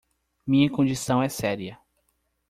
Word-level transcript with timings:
Minha 0.47 0.67
condição 0.67 1.21
é 1.21 1.29
séria. 1.29 1.77